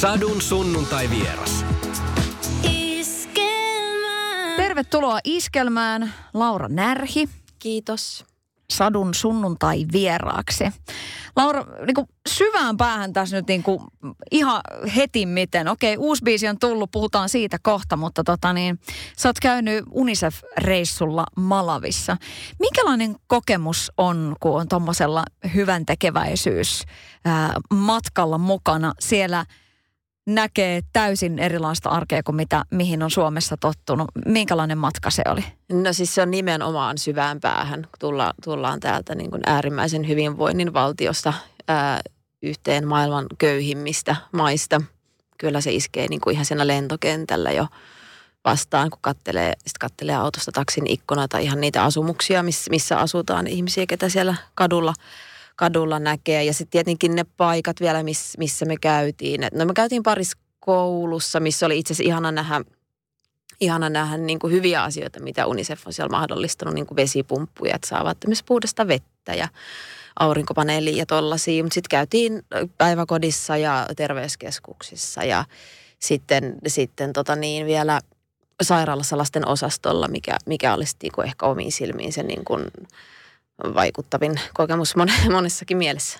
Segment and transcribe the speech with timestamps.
[0.00, 1.64] Sadun sunnuntai vieras.
[4.56, 7.28] Tervetuloa Iskelmään, Laura Närhi.
[7.58, 8.24] Kiitos.
[8.70, 10.64] Sadun sunnuntai vieraaksi.
[11.36, 13.80] Laura, niin kuin syvään päähän tässä nyt niin kuin
[14.30, 14.60] ihan
[14.96, 15.68] heti miten.
[15.68, 18.80] Okei, uusi biisi on tullut, puhutaan siitä kohta, mutta tota niin,
[19.16, 22.16] sä oot käynyt UNICEF-reissulla Malavissa.
[22.58, 25.24] Minkälainen kokemus on, kun on tuommoisella
[25.54, 26.82] hyvän tekeväisyys
[27.24, 29.44] ää, matkalla mukana siellä–
[30.34, 34.08] näkee täysin erilaista arkea kuin mitä, mihin on Suomessa tottunut.
[34.26, 35.44] Minkälainen matka se oli?
[35.72, 37.86] No siis se on nimenomaan syvään päähän.
[37.98, 41.32] Tulla, tullaan täältä niin kuin äärimmäisen hyvinvoinnin valtiosta
[41.68, 42.00] ää,
[42.42, 44.80] yhteen maailman köyhimmistä maista.
[45.38, 47.66] Kyllä se iskee niin kuin ihan siinä lentokentällä jo
[48.44, 53.46] vastaan, kun kattelee, sit kattelee autosta taksin ikkuna tai ihan niitä asumuksia, missä, missä asutaan
[53.46, 54.94] ihmisiä, ketä siellä kadulla–
[55.60, 56.44] kadulla näkee.
[56.44, 59.40] Ja sitten tietenkin ne paikat vielä, miss, missä me käytiin.
[59.54, 62.60] No me käytiin parissa koulussa, missä oli itse asiassa ihana nähdä,
[63.60, 67.88] ihana nähdä niin kuin hyviä asioita, mitä UNICEF on siellä mahdollistanut, niin kuin vesipumppuja, että
[67.88, 69.48] saavat myös puhdasta vettä ja
[70.20, 71.62] aurinkopaneelia ja tollaisia.
[71.62, 72.42] Mutta sitten käytiin
[72.78, 75.44] päiväkodissa ja terveyskeskuksissa ja
[75.98, 78.00] sitten, sitten tota niin, vielä
[78.62, 82.66] sairaalassa lasten osastolla, mikä, mikä olisi niin ehkä omiin silmiin se niin kuin,
[83.74, 84.94] vaikuttavin kokemus
[85.30, 86.18] monessakin mielessä.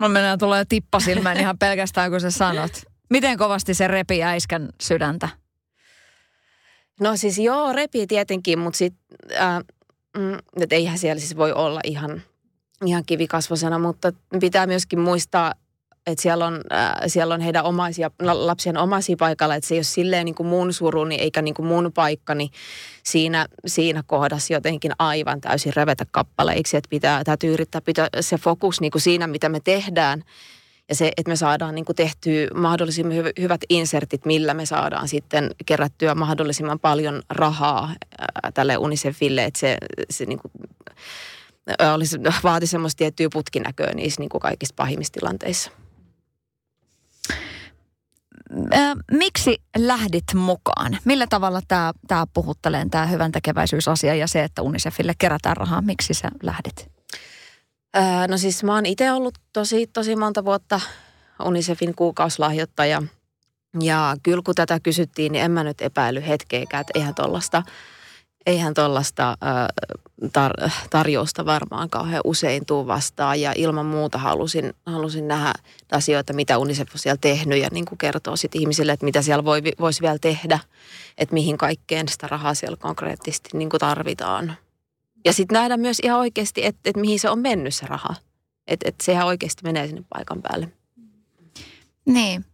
[0.00, 2.72] No mennään tulee tippa silmään ihan pelkästään, kun sä sanot.
[3.10, 5.28] Miten kovasti se repi äiskän sydäntä?
[7.00, 9.58] No siis joo, repi tietenkin, mutta sitten äh,
[10.18, 10.38] mm,
[10.70, 12.22] eihän siellä siis voi olla ihan,
[12.86, 15.54] ihan kivikasvosena, mutta pitää myöskin muistaa
[16.06, 19.84] että siellä on, äh, siellä on heidän omaisia, lapsien omaisia paikalla, että se ei ole
[19.84, 22.50] silleen niin kuin mun suruni eikä niin kuin mun paikkani
[23.02, 28.80] siinä, siinä kohdassa jotenkin aivan täysin revetä kappaleiksi, että pitää, täytyy yrittää pitää se fokus
[28.80, 30.22] niin kuin siinä, mitä me tehdään.
[30.88, 35.50] Ja se, että me saadaan niin kuin tehtyä mahdollisimman hyvät insertit, millä me saadaan sitten
[35.66, 39.76] kerättyä mahdollisimman paljon rahaa äh, tälle UNICEFille, että se,
[40.10, 40.52] se niin kuin,
[41.82, 45.70] äh, olisi, vaati semmoista tiettyä putkinäköä niissä niin kuin kaikista pahimmissa tilanteissa
[49.12, 50.98] miksi lähdit mukaan?
[51.04, 55.82] Millä tavalla tämä, tämä puhuttelee, tämä hyvän tekeväisyysasia ja se, että Unicefille kerätään rahaa?
[55.82, 56.90] Miksi sä lähdit?
[57.94, 60.80] Ää, no siis mä oon itse ollut tosi, tosi monta vuotta
[61.44, 63.02] Unicefin kuukauslahjoittaja.
[63.82, 67.62] Ja kyllä kun tätä kysyttiin, niin en mä nyt epäily hetkeäkään, että eihän tuollaista
[68.46, 69.36] eihän tuollaista
[70.24, 73.40] tar- tarjousta varmaan kauhean usein tuu vastaan.
[73.40, 75.52] Ja ilman muuta halusin, halusin nähdä
[75.92, 79.44] asioita, mitä UNICEF on siellä tehnyt ja niin kuin kertoo sitten ihmisille, että mitä siellä
[79.44, 80.58] voi, voisi vielä tehdä.
[81.18, 84.56] Että mihin kaikkeen sitä rahaa siellä konkreettisesti niin kuin tarvitaan.
[85.24, 88.14] Ja sitten nähdä myös ihan oikeasti, että, että mihin se on mennyt se raha.
[88.66, 90.68] Että, että sehän oikeasti menee sinne paikan päälle.
[92.06, 92.44] Niin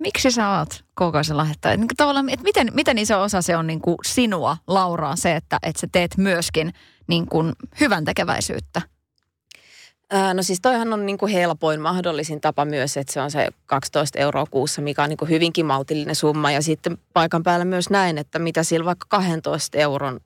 [0.00, 1.76] miksi sä oot kokoisen lahjoittaja?
[1.76, 5.58] Niin tavallaan, että miten, miten iso osa se on niin kuin sinua, Lauraa, se, että,
[5.62, 6.74] että sä teet myöskin
[7.06, 8.82] niin kuin hyvän tekeväisyyttä?
[10.34, 14.18] No siis toihan on niin kuin helpoin mahdollisin tapa myös, että se on se 12
[14.18, 16.50] euroa kuussa, mikä on niin kuin hyvinkin maltillinen summa.
[16.50, 20.20] Ja sitten paikan päällä myös näin, että mitä sillä vaikka 12 euron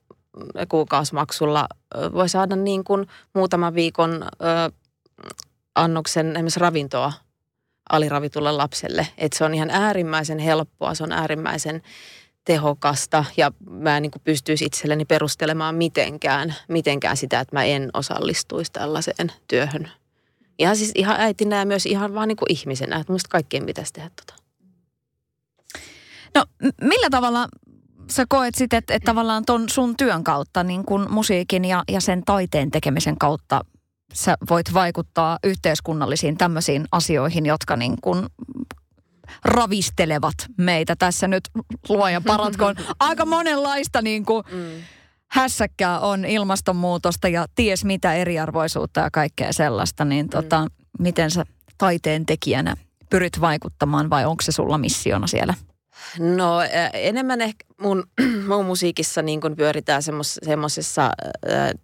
[0.69, 1.67] kuukausimaksulla
[2.13, 4.25] voi saada niin kuin muutaman viikon
[5.75, 7.13] annoksen esimerkiksi ravintoa
[7.89, 9.07] aliravitulle lapselle.
[9.17, 11.81] Että se on ihan äärimmäisen helppoa, se on äärimmäisen
[12.45, 18.71] tehokasta ja mä en niin pystyisi itselleni perustelemaan mitenkään, mitenkään sitä, että mä en osallistuisi
[18.71, 19.91] tällaiseen työhön.
[20.59, 23.93] Ihan siis ihan äitinä ja myös ihan vaan niin kuin ihmisenä, että musta kaikkien pitäisi
[23.93, 24.43] tehdä tota.
[26.35, 26.45] No
[26.81, 27.47] millä tavalla
[28.11, 32.01] sä koet sitten, että, että tavallaan ton sun työn kautta, niin kuin musiikin ja, ja
[32.01, 33.61] sen taiteen tekemisen kautta
[34.13, 38.25] sä voit vaikuttaa yhteiskunnallisiin tämmöisiin asioihin, jotka niin kuin
[39.45, 41.43] ravistelevat meitä tässä nyt
[41.89, 42.75] luoja paratkoon.
[42.99, 44.81] Aika monenlaista niin kuin mm.
[45.27, 50.69] hässäkkää on ilmastonmuutosta ja ties mitä eriarvoisuutta ja kaikkea sellaista, niin tota, mm.
[50.99, 51.45] miten sä
[51.77, 52.75] taiteen tekijänä
[53.09, 55.53] pyrit vaikuttamaan vai onko se sulla missiona siellä?
[56.19, 56.61] No
[56.93, 58.03] enemmän ehkä mun,
[58.49, 60.03] mun musiikissa niin kun pyöritään
[60.43, 61.11] semmoisessa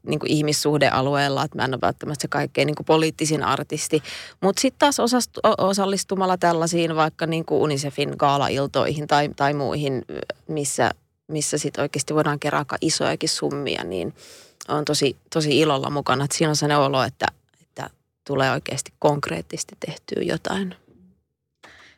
[0.08, 4.04] niin ihmissuhdealueella, että mä en ole välttämättä se kaikkein niin poliittisin artisti.
[4.42, 10.06] Mutta sitten taas osastu, osallistumalla tällaisiin vaikka niin UNICEFin gaalailtoihin tai, tai muihin,
[10.48, 10.92] missä,
[11.28, 14.14] missä sitten oikeasti voidaan kerää isojakin summia, niin
[14.68, 16.26] on tosi, tosi ilolla mukana.
[16.26, 17.26] Et siinä on sellainen olo, että,
[17.62, 17.90] että
[18.28, 20.76] tulee oikeasti konkreettisesti tehtyä jotain.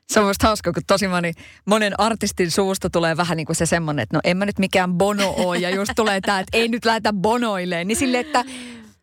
[0.08, 1.32] Se on musta hauska, kun tosi moni,
[1.66, 4.94] monen artistin suusta tulee vähän niin kuin se semmoinen, että no en mä nyt mikään
[4.94, 7.88] bono ole ja just tulee tämä, että ei nyt lähdetä bonoilleen.
[7.88, 8.46] Niin sille, että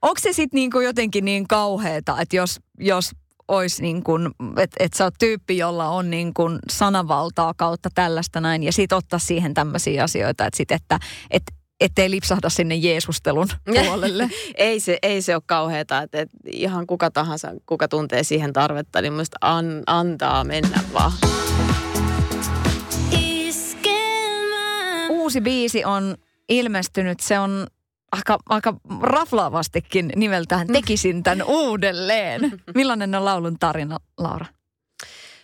[0.02, 3.10] onko se sitten niin kuin jotenkin niin kauheeta, että jos, jos
[3.48, 8.40] olisi niin kuin, että et sä oot tyyppi, jolla on niin kuin sanavaltaa kautta tällaista
[8.40, 10.98] näin, ja sit ottaa siihen tämmöisiä asioita, että sit, että
[11.30, 11.42] et,
[11.80, 13.48] ettei lipsahda sinne Jeesustelun
[13.84, 14.30] puolelle.
[14.54, 19.02] ei, se, ei se ole kauheata, että, että ihan kuka tahansa, kuka tuntee siihen tarvetta,
[19.02, 21.12] niin musta an, antaa mennä vaan.
[25.10, 26.16] Uusi biisi on
[26.48, 27.66] ilmestynyt, se on
[28.12, 32.40] aika, aika raflaavastikin nimeltään Tekisin tämän uudelleen.
[32.74, 34.46] Millainen on laulun tarina, Laura?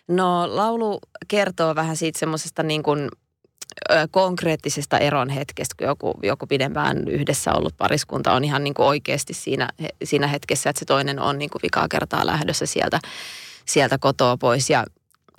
[0.09, 0.99] No laulu
[1.29, 3.09] kertoo vähän siitä semmoisesta niin kuin
[4.11, 9.35] konkreettisesta eron hetkestä, kun joku, joku pidempään yhdessä ollut pariskunta on ihan niin kuin oikeasti
[9.35, 9.69] siinä,
[10.05, 13.01] siinä hetkessä, että se toinen on niin kuin vikaa kertaa lähdössä sieltä,
[13.67, 14.71] sieltä kotoa pois.
[14.71, 14.85] Ja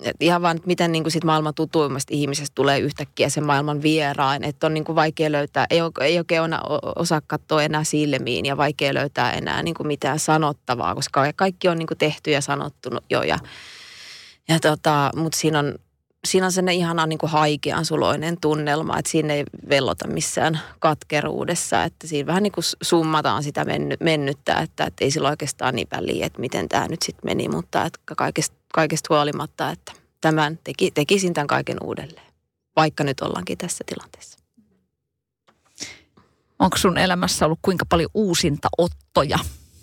[0.00, 4.44] et ihan vaan, miten niin kuin sit maailman tutuimmasta ihmisestä tulee yhtäkkiä sen maailman vierain.
[4.44, 6.42] Että on niin kuin vaikea löytää, ei, ole, ei oikein
[6.96, 11.78] osaa katsoa enää silmiin ja vaikea löytää enää niin kuin mitään sanottavaa, koska kaikki on
[11.78, 13.22] niin kuin tehty ja sanottu jo.
[13.22, 13.38] Ja,
[14.48, 15.74] ja tota, mutta siinä on,
[16.24, 21.84] siinä on sellainen ihana niin kuin haikean suloinen tunnelma, että siinä ei vellota missään katkeruudessa,
[21.84, 25.88] että siinä vähän niin kuin summataan sitä menny, mennyttä, että, että ei sillä oikeastaan niin
[25.92, 30.90] väliä, että miten tämä nyt sitten meni, mutta että kaikesta, kaikesta huolimatta, että tämän teki,
[30.90, 32.32] tekisin tämän kaiken uudelleen,
[32.76, 34.38] vaikka nyt ollaankin tässä tilanteessa.
[36.58, 39.38] Onko sun elämässä ollut kuinka paljon uusinta ottoja,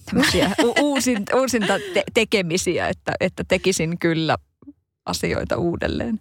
[0.05, 4.37] tämmöisiä uusinta, uusinta te- tekemisiä, että, että tekisin kyllä
[5.05, 6.19] asioita uudelleen?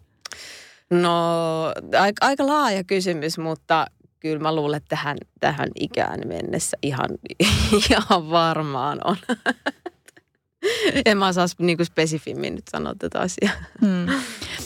[0.90, 1.12] No
[2.00, 3.86] aika, aika laaja kysymys, mutta
[4.20, 7.10] kyllä mä luulen, että tähän, tähän ikään mennessä ihan,
[7.90, 9.16] ihan varmaan on.
[11.06, 13.52] en mä osaa niinku spesifimmin nyt sanoa tätä asiaa.
[13.81, 14.06] Hmm.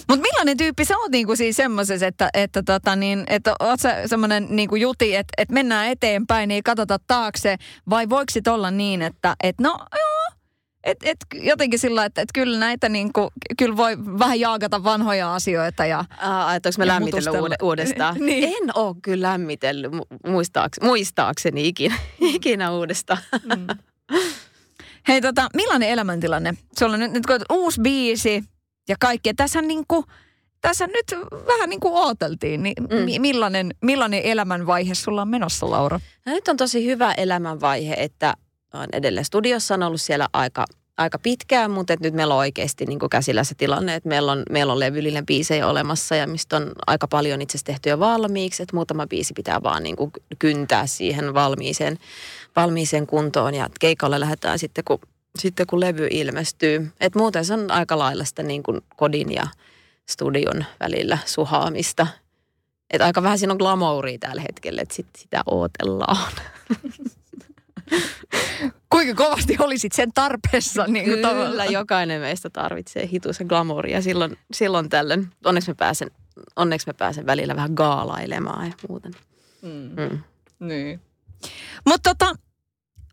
[0.09, 4.07] Mutta millainen tyyppi sä oot niinku siis semmoisessa, että, että, tota niin, että oot sä
[4.07, 7.57] semmoinen niinku juti, että, että mennään eteenpäin, ei katsota taakse,
[7.91, 10.08] vai voiko sit olla niin, että, että no joo,
[10.85, 13.29] et, et jotenkin sillä, että et kyllä näitä niin kuin,
[13.59, 15.87] kyllä voi vähän jaagata vanhoja asioita.
[15.87, 16.05] Ja,
[16.47, 17.31] Ajatteleko mä lämmitellä
[17.63, 18.17] uudestaan?
[18.27, 18.45] niin.
[18.45, 19.93] En ole kyllä lämmitellyt
[20.27, 23.19] muistaaks, muistaakseni ikinä, ikinä uudestaan.
[23.57, 23.67] Mm.
[25.09, 26.55] Hei tota, millainen elämäntilanne?
[26.73, 28.45] Se on nyt, nyt kun uusi biisi
[28.89, 29.35] ja kaikki.
[29.35, 30.05] Tässä niin kuin,
[30.61, 31.15] tässä nyt
[31.47, 33.21] vähän niin kuin ooteltiin, niin mm.
[33.21, 36.01] millainen, millainen elämänvaihe sulla on menossa, Laura?
[36.27, 38.35] No, nyt on tosi hyvä elämänvaihe, että
[38.73, 40.67] on edelleen studiossa, on ollut siellä aika,
[40.97, 44.43] aika pitkään, mutta nyt meillä on oikeasti niin kuin käsillä se tilanne, että meillä on,
[44.51, 48.77] meillä on levyllinen biisejä olemassa ja mistä on aika paljon itse tehty jo valmiiksi, että
[48.77, 51.99] muutama biisi pitää vaan niin kuin kyntää siihen valmiiseen,
[52.57, 54.99] valmiiseen kuntoon ja keikalle lähdetään sitten, kun,
[55.39, 56.93] sitten kun levy ilmestyy.
[57.01, 59.47] Et muuten se on aika lailla sitä niin kuin kodin ja
[60.09, 62.07] studion välillä suhaamista.
[62.91, 66.33] Et aika vähän siinä on glamouria tällä hetkellä, että sit sitä ootellaan.
[68.93, 70.85] Kuinka kovasti olisit sen tarpeessa?
[70.87, 71.73] Niin kuin Kyllä, tavallaan.
[71.73, 75.29] jokainen meistä tarvitsee hituisen glamouria silloin, silloin tällöin.
[75.45, 76.11] Onneksi mä, pääsen,
[76.57, 79.13] onneksi mä pääsen välillä vähän gaalailemaan ja muuten.
[79.63, 79.91] Mm.
[79.97, 80.19] Mm.
[80.59, 81.01] Niin.
[81.87, 82.35] Mutta tota,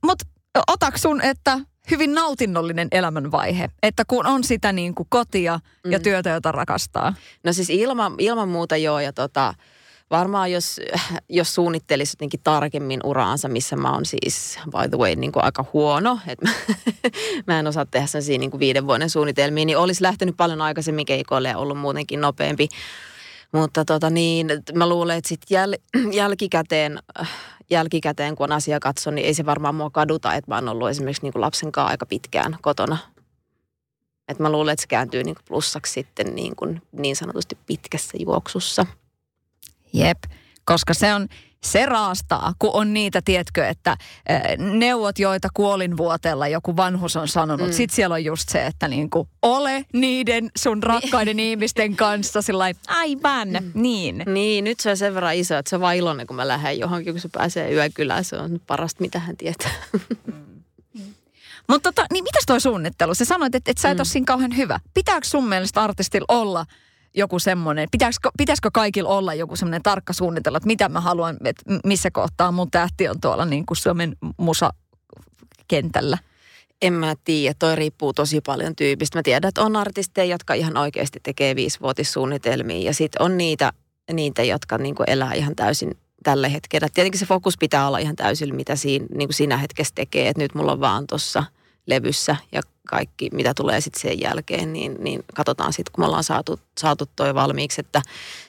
[0.05, 0.19] mut,
[0.67, 1.59] otaks sun, että
[1.91, 6.03] hyvin nautinnollinen elämänvaihe, että kun on sitä niin kuin kotia ja mm.
[6.03, 7.13] työtä, jota rakastaa?
[7.43, 9.53] No siis ilman, ilman muuta joo ja tota,
[10.11, 10.81] varmaan jos,
[11.29, 15.65] jos suunnittelisi jotenkin tarkemmin uraansa, missä mä oon siis, by the way, niin kuin aika
[15.73, 16.53] huono, että mä,
[17.47, 21.05] mä en osaa tehdä sellaisia niin kuin viiden vuoden suunnitelmia, niin olisi lähtenyt paljon aikaisemmin
[21.05, 22.67] keikoille ja ollut muutenkin nopeampi.
[23.51, 25.75] Mutta tota niin, mä luulen, että sitten jäl,
[26.21, 26.99] jälkikäteen,
[27.69, 30.89] jälkikäteen, kun on asia katso, niin ei se varmaan mua kaduta, että mä oon ollut
[30.89, 32.97] esimerkiksi niin kuin lapsen kanssa aika pitkään kotona.
[34.27, 38.17] Et mä luulen, että se kääntyy niin kuin plussaksi sitten niin, kuin niin sanotusti pitkässä
[38.19, 38.85] juoksussa.
[39.95, 40.17] Jep,
[40.65, 41.27] koska se on,
[41.65, 43.97] se raastaa, kun on niitä, tietkö, että
[44.57, 47.67] neuvot, joita kuolinvuoteella joku vanhus on sanonut.
[47.67, 47.73] Mm.
[47.73, 53.47] Sitten siellä on just se, että niinku, ole niiden sun rakkaiden ihmisten kanssa sillä aivan,
[53.47, 53.71] mm.
[53.73, 54.23] niin.
[54.25, 56.79] Niin, nyt se on sen verran iso, että se on vaan iloinen, kun mä lähden
[56.79, 58.23] johonkin, kun se pääsee yökylään.
[58.23, 59.71] Se on parasta, mitä hän tietää.
[59.93, 60.33] Mm.
[61.67, 63.13] Mutta tota, niin mitäs toi suunnittelu?
[63.13, 63.99] Sä sanoit, että, että sä et mm.
[63.99, 64.79] ole siinä kauhean hyvä.
[64.93, 66.65] Pitääkö sun mielestä artistilla olla–
[67.15, 71.63] joku semmoinen, pitäisikö, pitäisikö kaikilla olla joku semmoinen tarkka suunnitella, että mitä mä haluan, että
[71.83, 76.17] missä kohtaa mun tähti on tuolla niin kuin Suomen musakentällä?
[76.81, 79.17] En mä tiedä, toi riippuu tosi paljon tyypistä.
[79.17, 83.73] Mä tiedän, että on artisteja, jotka ihan oikeasti tekee viisivuotissuunnitelmia ja sitten on niitä,
[84.13, 86.87] niitä jotka niin kuin elää ihan täysin tällä hetkellä.
[86.93, 90.29] Tietenkin se fokus pitää olla ihan täysin, mitä siinä, niin kuin siinä hetkessä tekee.
[90.29, 91.43] että nyt mulla on vaan tuossa–
[91.85, 96.23] levyssä ja kaikki, mitä tulee sitten sen jälkeen, niin, niin katsotaan sitten, kun me ollaan
[96.23, 98.01] saatu, saatu toi valmiiksi, että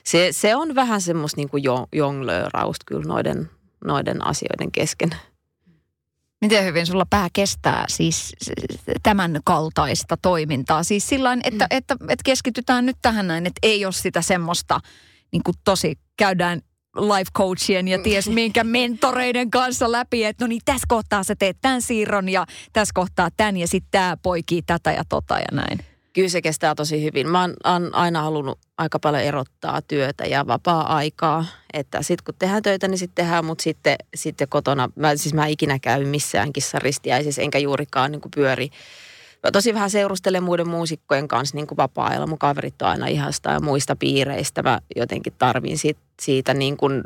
[0.03, 3.49] se, se on vähän semmoista niin kuin jonglöörausta kyllä noiden,
[3.85, 5.09] noiden asioiden kesken.
[6.41, 8.33] Miten hyvin sulla pää kestää siis
[9.03, 10.83] tämän kaltaista toimintaa?
[10.83, 11.77] Siis sillä että, mm.
[11.77, 14.79] että, että keskitytään nyt tähän näin, että ei ole sitä semmoista
[15.31, 16.61] niin kuin tosi käydään
[16.95, 21.57] life coachien ja ties minkä mentoreiden kanssa läpi, että no niin tässä kohtaa sä teet
[21.61, 25.79] tämän siirron ja tässä kohtaa tämän ja sitten tämä poikii tätä ja tota ja näin.
[26.13, 27.27] Kyllä se kestää tosi hyvin.
[27.27, 31.45] Mä oon aina halunnut aika paljon erottaa työtä ja vapaa-aikaa.
[31.73, 35.45] Että sitten kun tehdään töitä, niin sitten tehdään, mutta sitten, sitten kotona, mä, siis mä
[35.45, 38.69] ikinä käy missään kissaristiäisissä, enkä juurikaan niin pyöri.
[39.43, 42.27] Mä tosi vähän seurustelen muiden muusikkojen kanssa niin kuin vapaa-ajalla.
[42.27, 44.63] Mun kaverit on aina ihasta ja muista piireistä.
[44.63, 47.03] Mä jotenkin tarvin siitä, siitä niin kuin,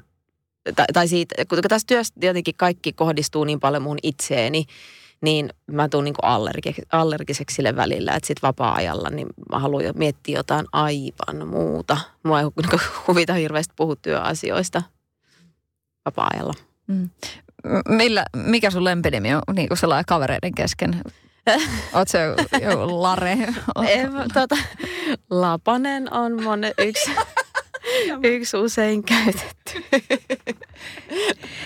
[0.75, 4.65] tai, tai siitä, kun tässä työssä jotenkin kaikki kohdistuu niin paljon mun itseeni,
[5.21, 9.93] niin mä tuun niin allergiseksi, allergiseksi sille välillä, että sitten vapaa-ajalla niin mä haluan jo
[9.95, 11.97] miettiä jotain aivan muuta.
[12.23, 14.81] Mua ei niin huvita hirveästi puhua työasioista
[16.05, 16.53] vapaa-ajalla.
[16.87, 17.09] Mm.
[17.87, 21.01] Millä, mikä sun lempinimi on niin kuin sellainen kavereiden kesken?
[22.07, 22.19] Se
[22.61, 23.37] joku Lare?
[23.87, 24.57] En, tota,
[25.29, 27.11] Lapanen on monen yksi.
[28.23, 29.99] Yksi usein käytetty.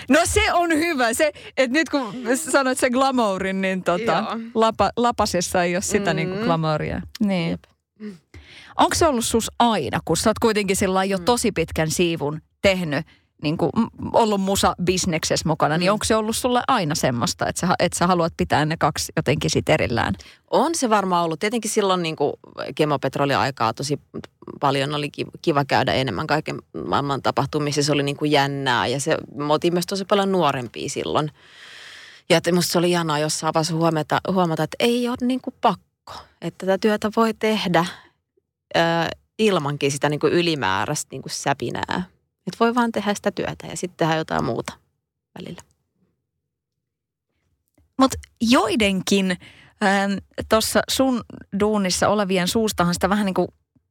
[0.08, 1.14] No se on hyvä.
[1.14, 6.16] Se, että nyt kun sanoit sen glamourin, niin tota, lapa, lapasessa ei ole sitä mm.
[6.16, 7.00] niin kuin glamouria.
[7.20, 7.58] Niin.
[8.78, 11.24] Onko se ollut sus aina, kun sä oot kuitenkin sillä jo mm.
[11.24, 13.06] tosi pitkän siivun tehnyt,
[13.42, 13.70] niin kuin
[14.12, 15.80] ollut musa-bisneksessä mukana, niin mm.
[15.80, 19.12] niin onko se ollut sulle aina semmoista, että sä, että sä haluat pitää ne kaksi
[19.16, 20.14] jotenkin sit erillään?
[20.50, 21.40] On se varmaan ollut.
[21.40, 22.32] Tietenkin silloin niin kuin
[22.74, 24.00] kemopetroli-aikaa tosi
[24.60, 25.10] paljon oli
[25.42, 27.82] kiva käydä enemmän kaiken maailman tapahtumissa.
[27.82, 31.30] Se oli niin kuin jännää ja se moti myös tosi paljon nuorempia silloin.
[32.28, 35.54] Ja että musta se oli ihanaa jossain vaiheessa huomata, huomata, että ei ole niin kuin
[35.60, 36.12] pakko.
[36.42, 37.86] Että tätä työtä voi tehdä
[39.38, 42.02] ilmankin sitä niin kuin ylimääräistä niin kuin säpinää.
[42.46, 44.72] Että voi vaan tehdä sitä työtä ja sitten tehdä jotain muuta
[45.38, 45.62] välillä.
[47.98, 49.30] Mutta joidenkin
[49.82, 50.12] ähm,
[50.48, 51.24] tuossa sun
[51.60, 53.48] duunissa olevien suustahan sitä vähän niin kuin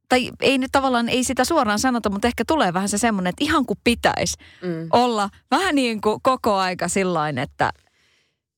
[0.08, 3.44] tai ei nyt tavallaan, ei sitä suoraan sanota, mutta ehkä tulee vähän se semmoinen, että
[3.44, 4.88] ihan kuin pitäisi mm.
[4.92, 7.72] olla vähän niin kuin koko aika sillain, että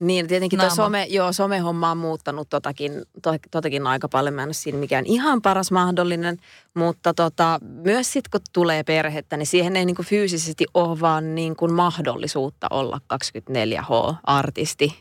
[0.01, 4.35] niin, tietenkin tuo some, joo, somehomma on muuttanut totakin, to, totakin aika paljon.
[4.35, 6.37] Mä en ole siinä mikään ihan paras mahdollinen,
[6.75, 11.69] mutta tota, myös sitten kun tulee perhettä, niin siihen ei niinku fyysisesti ole vaan niinku
[11.69, 14.95] mahdollisuutta olla 24H-artisti.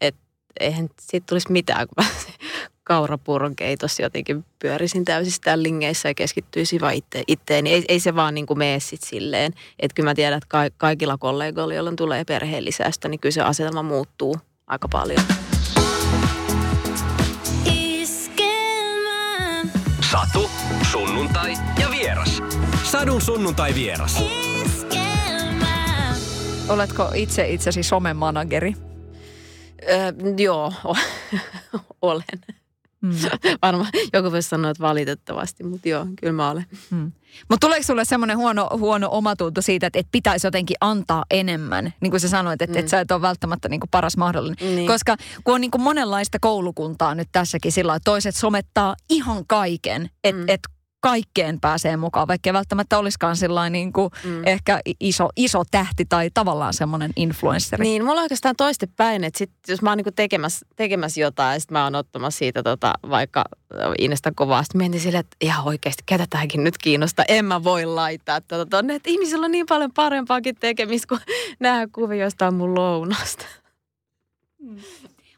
[0.00, 0.16] Et
[0.60, 2.04] eihän siitä tulisi mitään, kun
[2.88, 7.66] kaurapuuron keitossa jotenkin pyörisin täysistään lingeissä ja keskittyisin vaan itse, itteen.
[7.66, 9.52] Ei, ei se vaan niin kuin mene sit silleen.
[9.78, 13.42] Että kyllä mä tiedän, että ka- kaikilla kollegoilla, joilla tulee perheen lisästä, niin kyllä se
[13.42, 15.20] asetelma muuttuu aika paljon.
[20.10, 20.50] Satu,
[20.90, 22.42] sunnuntai ja vieras.
[22.84, 24.22] Sadun sunnuntai vieras.
[26.68, 28.74] Oletko itse itsesi somemanageri?
[29.88, 30.72] Öö, joo,
[32.02, 32.24] olen.
[33.00, 33.10] Mm.
[33.62, 36.66] Varmaan joku voisi sanoa, että valitettavasti, mutta joo, kyllä mä olen.
[36.90, 37.12] Mm.
[37.50, 41.92] Mutta tuleeko sulle semmoinen huono, huono omatunto siitä, että, että pitäisi jotenkin antaa enemmän?
[42.00, 42.80] Niin kuin sä sanoit, että, mm.
[42.80, 44.76] että sä et ole välttämättä niin kuin paras mahdollinen.
[44.76, 44.86] Niin.
[44.86, 50.10] Koska kun on niin kuin monenlaista koulukuntaa nyt tässäkin sillä että toiset somettaa ihan kaiken,
[50.24, 50.48] että mm.
[50.48, 50.60] et
[51.00, 54.46] kaikkeen pääsee mukaan, vaikka ei välttämättä olisikaan sellainen niin kuin mm.
[54.46, 57.82] ehkä iso, iso tähti tai tavallaan semmoinen influenssari.
[57.82, 61.60] Niin, mulla on oikeastaan toistepäin, että sit, jos mä oon niin tekemässä, tekemässä jotain ja
[61.60, 63.44] sitten mä oon ottamassa siitä tota, vaikka
[63.98, 68.40] Inesta kovasti, mietin silleen, että ihan oikeasti, ketä tämäkin nyt kiinnostaa, en mä voi laittaa
[68.40, 71.20] tota tonne, että ihmisillä on niin paljon parempaakin tekemistä kuin
[71.60, 73.44] nämä kuvia jostain mun lounasta.
[74.62, 74.76] Mm.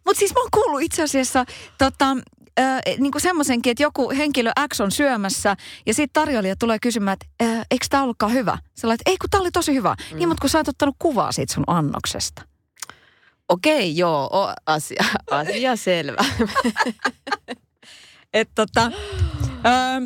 [0.05, 1.45] Mutta siis mä oon kuullut itse asiassa
[1.79, 2.17] tota,
[2.61, 7.17] äh, niin kuin semmoisenkin, että joku henkilö X on syömässä ja sitten tarjoilija tulee kysymään,
[7.21, 8.59] että äh, eikö tämä ollutkaan hyvä?
[8.75, 9.97] Sä että ei kun tämä oli tosi hyvä.
[10.11, 10.19] Mm.
[10.19, 12.43] Niin, mutta kun sä oot ottanut kuvaa siitä sun annoksesta.
[13.49, 16.25] Okei, joo, o, asia, asia selvä.
[18.35, 18.93] että tota,
[19.67, 20.01] Öö,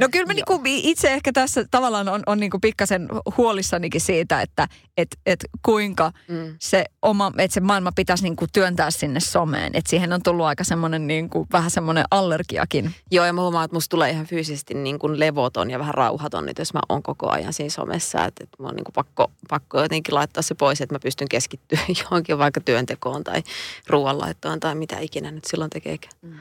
[0.00, 4.68] no kyllä mä niinku itse ehkä tässä tavallaan on, on niinku pikkasen huolissanikin siitä, että
[4.96, 6.54] et, et kuinka mm.
[6.58, 9.70] se oma, että se maailma pitäisi niinku työntää sinne someen.
[9.74, 12.94] Että siihen on tullut aika semmoinen niinku, vähän semmoinen allergiakin.
[13.10, 16.58] Joo ja mä huomaan, että musta tulee ihan fyysisesti niinku levoton ja vähän rauhaton, nyt
[16.58, 18.24] jos mä oon koko ajan siinä somessa.
[18.24, 21.78] Että et mun on niinku pakko, pakko jotenkin laittaa se pois, että mä pystyn keskittyä
[22.02, 23.42] johonkin vaikka työntekoon tai
[23.86, 26.12] ruoanlaittoon tai mitä ikinä nyt silloin tekeekään.
[26.22, 26.36] Mm.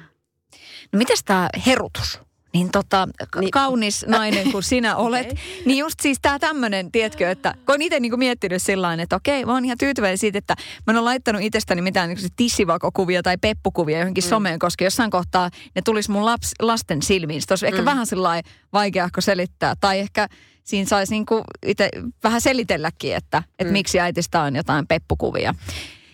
[0.92, 2.25] No mitäs tämä herutus?
[2.56, 3.08] Niin tota,
[3.40, 5.32] niin, kaunis nainen kuin sinä olet.
[5.32, 5.44] Okay.
[5.66, 9.54] Niin just siis tämä tämmöinen, tiedätkö, että kun itse niinku miettinyt sillä että okei, mä
[9.54, 10.56] oon ihan tyytyväinen siitä, että
[10.88, 14.30] mä en ole laittanut itsestäni mitään niinku tissivakokuvia tai peppukuvia johonkin mm.
[14.30, 17.42] someen, koska jossain kohtaa ne tulisi mun laps, lasten silmiin.
[17.42, 17.68] Se olisi mm.
[17.68, 18.42] ehkä vähän sillä
[18.74, 19.74] vaikeahko selittää.
[19.82, 20.28] Tai ehkä
[20.64, 21.90] siinä saisi niinku itse
[22.24, 23.74] vähän selitelläkin, että, että mm.
[23.74, 25.56] miksi äitistä on jotain peppukuvia.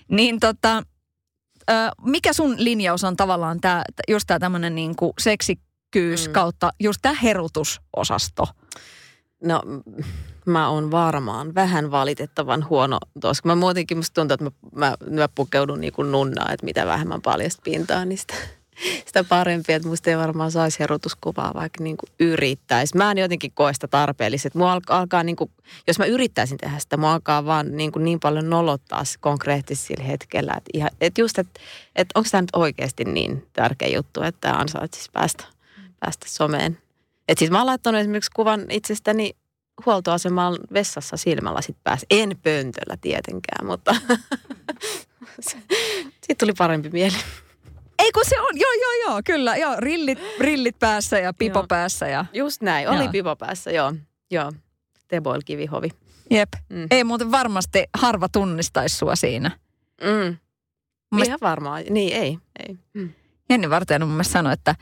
[0.08, 0.84] Niin tota,
[2.06, 5.14] mikä sun linjaus on tavallaan tää, just tämä tämmöinen niinku
[5.92, 6.34] seksikkyys mm.
[6.34, 8.48] kautta just tämä herutusosasto?
[9.44, 9.62] No
[10.46, 13.44] mä oon varmaan vähän valitettavan huono tuossa.
[13.46, 17.22] Mä muutenkin musta tuntuu, että mä, mä, mä pukeudun niin kuin nunnaa, että mitä vähemmän
[17.22, 18.34] paljasta pintaa, niin sitä,
[19.06, 19.74] sitä parempi.
[19.74, 22.98] Että musta ei varmaan saisi herotuskuvaa, vaikka niin kuin yrittäisi.
[22.98, 24.58] Mä en jotenkin koe sitä tarpeellisesti.
[24.58, 25.52] Mua alkaa, alkaa niin kuin,
[25.88, 30.04] jos mä yrittäisin tehdä sitä, mua alkaa vaan niin, kuin niin paljon nolottaa konkreettisesti sillä
[30.04, 30.54] hetkellä.
[30.58, 31.60] Että, ihan, että just, että,
[31.96, 35.44] että onko tämä nyt oikeasti niin tärkeä juttu, että tämä ansaitsisi päästä,
[36.02, 36.78] päästä someen.
[37.28, 39.32] Et siis mä oon laittanut esimerkiksi kuvan itsestäni
[39.86, 42.08] huoltoaseman vessassa silmälasit päässä.
[42.10, 43.96] En pöntöllä tietenkään, mutta
[46.22, 47.18] siitä tuli parempi mieli.
[48.00, 51.68] Ei kun se on, joo joo joo, kyllä, joo, rillit, rillit päässä ja pipo joo.
[51.68, 52.08] päässä.
[52.08, 52.26] Ja...
[52.34, 53.12] Just näin, oli joo.
[53.12, 53.94] pipo päässä, joo,
[54.32, 54.52] joo.
[55.08, 55.90] Teboil kivihovi.
[56.30, 56.88] Jep, mm.
[56.92, 59.52] ei muuten varmasti harva tunnistaisi sua siinä.
[60.02, 60.38] Mm.
[61.26, 62.78] Ihan varmaan, niin ei, ei.
[62.94, 63.14] Mm.
[63.50, 64.76] Jenni Vartijainen mun mielestä sanoi, että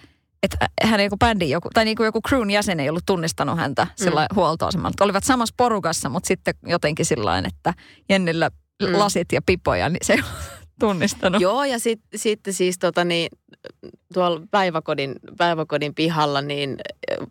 [0.44, 3.88] että hän joku bändi, joku, tai niin kuin joku crewn jäsen ei ollut tunnistanut häntä
[3.96, 4.36] sillä mm.
[4.36, 4.94] huoltoasemalla.
[5.02, 7.74] Olivat samassa porukassa, mutta sitten jotenkin sillä että
[8.10, 8.50] Jennillä
[8.84, 9.00] mm.
[9.00, 10.20] lasit ja pipoja, niin se ei
[10.80, 11.42] tunnistanut.
[11.42, 13.30] Joo, ja sitten sit siis tota niin,
[14.14, 16.78] tuolla päiväkodin, päiväkodin pihalla, niin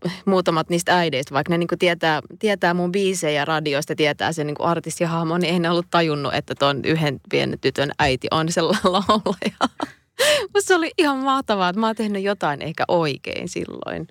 [0.07, 4.57] äh, muutamat niistä äideistä, vaikka ne niin tietää, tietää mun biisejä radioista, tietää sen niin
[4.61, 9.89] artistihahmo, niin ei ne ollut tajunnut, että tuon yhden pienen tytön äiti on se laulaja.
[10.55, 14.07] Musta se oli ihan mahtavaa, että mä oon tehnyt jotain ehkä oikein silloin.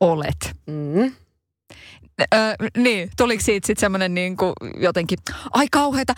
[0.00, 0.52] Olet.
[0.66, 1.12] Mm.
[2.34, 2.36] Ö,
[2.76, 5.18] niin, tuliko siitä sitten semmoinen niin kuin jotenkin,
[5.52, 6.14] ai kauheita,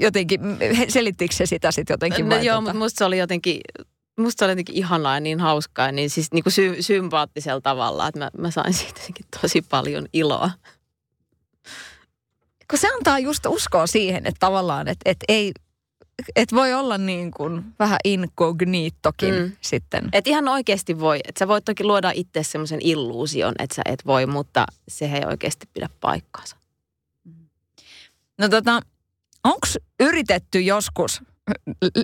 [0.00, 0.40] jotenkin,
[0.88, 2.28] selittikö se sitä sitten jotenkin?
[2.28, 2.60] No, joo, tota?
[2.60, 3.60] mutta musta se oli jotenkin,
[4.18, 7.60] musta se oli jotenkin ihanaa ja niin hauskaa ja niin siis niin kuin sy- sympaattisella
[7.60, 9.00] tavalla, että mä, mä sain siitä
[9.40, 10.50] tosi paljon iloa.
[12.70, 15.52] Kun se antaa just uskoa siihen, että tavallaan, että, että ei,
[16.36, 19.52] et voi olla niin kuin vähän inkognitokin mm.
[19.60, 20.08] sitten.
[20.12, 21.20] Et ihan oikeasti voi.
[21.28, 25.24] Et sä voit toki luoda itse semmoisen illuusion, että sä et voi, mutta se ei
[25.26, 26.56] oikeasti pidä paikkaansa.
[28.38, 28.80] No tota,
[29.44, 29.66] onko
[30.00, 31.22] yritetty joskus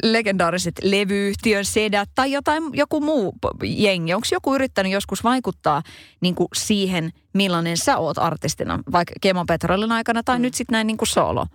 [0.03, 5.83] legendaariset levyyhtiön sedät tai jotain, joku muu jengi, onko joku yrittänyt joskus vaikuttaa
[6.21, 10.43] niin kuin siihen, millainen sä oot artistina, vaikka Kemo Petrolin aikana tai mm.
[10.43, 11.47] nyt sitten näin niin kuin solo?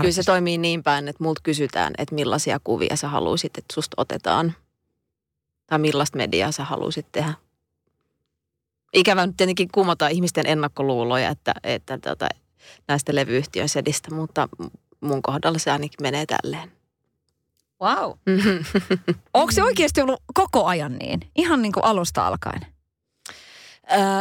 [0.00, 3.94] Kyllä se toimii niin päin, että multa kysytään, että millaisia kuvia sä haluaisit, että susta
[3.96, 4.54] otetaan.
[5.66, 7.34] Tai millaista mediaa sä haluaisit tehdä.
[8.92, 12.28] Ikävä nyt tietenkin kumota ihmisten ennakkoluuloja, että, että tota,
[12.88, 14.48] näistä levyyhtiön sedistä, mutta
[15.00, 16.72] mun kohdalla se ainakin menee tälleen.
[17.82, 18.12] Wow.
[19.34, 21.20] Onko se oikeasti ollut koko ajan niin?
[21.36, 22.77] Ihan niin kuin alusta alkaen?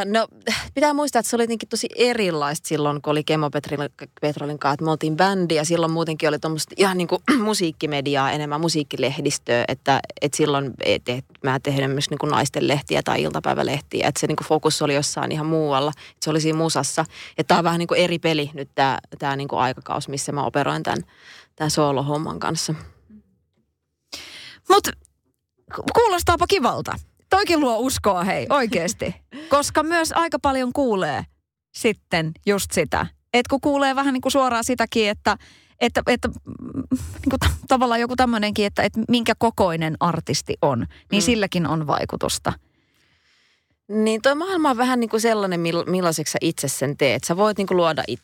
[0.05, 0.27] No
[0.75, 3.49] pitää muistaa, että se oli jotenkin tosi erilaista silloin, kun oli Kemo
[4.21, 8.61] Petrolin kanssa, me oltiin bändi ja silloin muutenkin oli tuommoista ihan niin kuin musiikkimediaa, enemmän
[8.61, 14.07] musiikkilehdistöä, että, että silloin et, et, mä tehnyt myös niin kuin naisten lehtiä tai iltapäivälehtiä,
[14.07, 17.05] että se niin kuin fokus oli jossain ihan muualla, että se oli siinä musassa.
[17.37, 20.31] Että tämä on vähän niin kuin eri peli nyt tämä, tämä niin kuin aikakaus, missä
[20.31, 21.03] mä operoin tämän,
[21.55, 22.73] tämän soolohomman kanssa.
[24.69, 24.91] Mutta
[25.93, 26.95] kuulostaapa kivalta
[27.29, 29.15] toikin luo uskoa hei, oikeasti.
[29.49, 31.25] Koska myös aika paljon kuulee
[31.75, 33.07] sitten just sitä.
[33.33, 35.37] Että kun kuulee vähän niin kuin suoraan sitäkin, että,
[35.79, 41.25] että, että niin kuin tavallaan joku tämmöinenkin, että, että minkä kokoinen artisti on, niin mm.
[41.25, 42.53] silläkin on vaikutusta.
[43.87, 47.23] Niin toi maailma on vähän niin kuin sellainen, millaiseksi sä itse sen teet.
[47.23, 48.19] Sä voit niin kuin luoda it,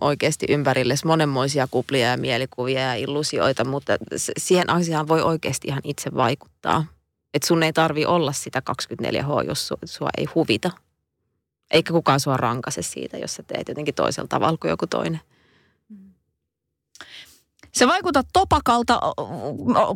[0.00, 6.10] oikeasti ympärillesi monenmoisia kuplia ja mielikuvia ja illusioita, mutta siihen asiaan voi oikeasti ihan itse
[6.14, 6.86] vaikuttaa.
[7.34, 10.70] Että sun ei tarvi olla sitä 24H, jos sua, sua ei huvita.
[11.70, 15.20] Eikä kukaan sua rankase siitä, jos sä teet jotenkin toisella tavalla kuin joku toinen.
[17.72, 19.00] Se vaikuttaa topakalta.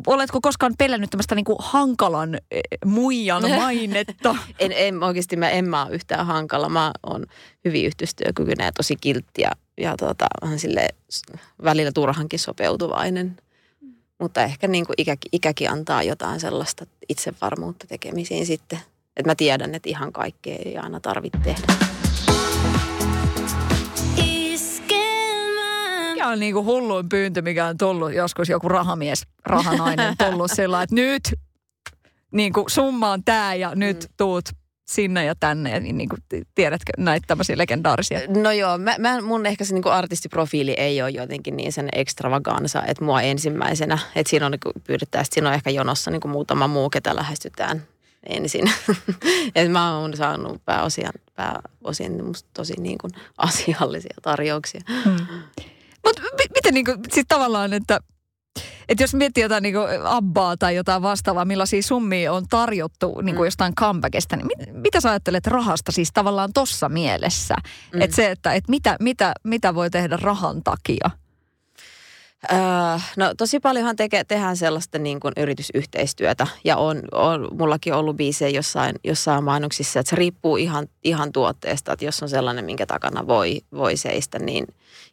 [0.07, 4.35] Oletko koskaan pelännyt tämmöistä niinku hankalan e, muijan mainetta?
[4.59, 6.69] en, en, oikeasti mä en mä ole yhtään hankala.
[6.69, 7.25] Mä oon
[7.65, 10.25] hyvin yhteistyökykyinen ja tosi kiltti ja, ja tota,
[10.57, 10.87] sille
[11.63, 13.37] välillä turhankin sopeutuvainen.
[14.19, 18.79] Mutta ehkä niin kuin ikäkin, ikäkin antaa jotain sellaista itsevarmuutta tekemisiin sitten.
[19.17, 21.73] Että mä tiedän, että ihan kaikkea ei aina tarvitse tehdä.
[26.13, 30.83] Mikä on niin kuin hulluin pyyntö, mikä on tullut joskus joku rahamies, rahanainen tullut sillä
[30.83, 31.23] että nyt
[32.31, 34.13] niin kuin summa on tämä ja nyt mm.
[34.17, 34.49] tuut
[34.85, 36.19] sinne ja tänne, niin, niin kuin,
[36.55, 38.19] tiedätkö näitä tämmöisiä legendaarisia?
[38.27, 41.89] No joo, mä, mä, mun ehkä se niin kuin artistiprofiili ei ole jotenkin niin sen
[41.93, 46.31] extravagansa, että mua ensimmäisenä, että siinä on niin pyydetään, siinä on ehkä jonossa niin kuin
[46.31, 47.83] muutama muu, ketä lähestytään
[48.29, 48.71] ensin.
[49.55, 52.21] että mä oon saanut pääosin, pääosin
[52.53, 54.81] tosi niin kuin asiallisia tarjouksia.
[55.03, 55.17] Hmm.
[56.05, 57.99] Mutta mitä miten niin kuin, sit tavallaan, että
[58.89, 63.35] että jos miettii jotain niin kuin Abbaa tai jotain vastaavaa, millaisia summia on tarjottu niin
[63.35, 63.47] kuin mm.
[63.47, 67.55] jostain comebackista, niin mit, mitä sä ajattelet rahasta siis tavallaan tossa mielessä?
[67.93, 68.01] Mm.
[68.01, 71.09] Että se, että et mitä, mitä, mitä voi tehdä rahan takia?
[72.51, 78.17] Öö, no tosi paljonhan teke, tehdään sellaista niin kuin yritysyhteistyötä ja on, on mullakin ollut
[78.17, 82.85] biisejä jossain, jossain mainoksissa, että se riippuu ihan, ihan tuotteesta, että jos on sellainen, minkä
[82.85, 84.67] takana voi, voi seistä niin,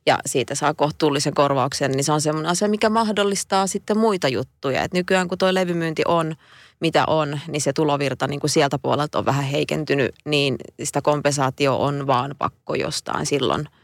[0.06, 4.82] ja siitä saa kohtuullisen korvauksen, niin se on semmoinen asia, mikä mahdollistaa sitten muita juttuja.
[4.82, 6.34] Et nykyään kun tuo levymyynti on,
[6.80, 11.76] mitä on, niin se tulovirta niin kuin sieltä puolelta on vähän heikentynyt, niin sitä kompensaatio
[11.76, 13.68] on vaan pakko jostain silloin–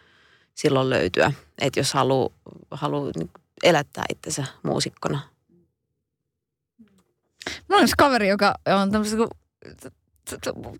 [0.58, 1.32] silloin löytyä.
[1.60, 2.30] Että jos haluaa
[2.70, 3.30] haluu niin
[3.62, 5.20] elättää itsensä muusikkona.
[7.68, 9.26] Mulla on kaveri, joka on tämmöisessä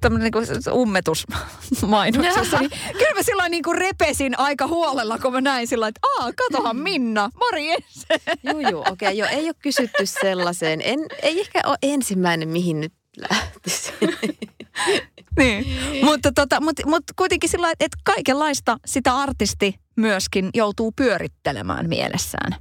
[0.01, 5.67] tämmöinen niin ummetusmainoksessa, niin kyllä mä silloin niin kuin repesin aika huolella, kun mä näin
[5.67, 8.07] sillä että aa, katohan Minna, morjens.
[8.43, 10.81] Joo, joo, okei, okay, joo, ei ole kysytty sellaiseen.
[10.85, 13.95] En, ei ehkä ole ensimmäinen, mihin nyt lähtisin.
[15.39, 15.67] niin.
[16.05, 22.57] mutta, tota, mutta, mutta kuitenkin sillä että kaikenlaista sitä artisti myöskin joutuu pyörittelemään mielessään.